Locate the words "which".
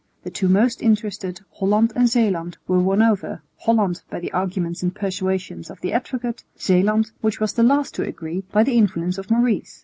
7.21-7.39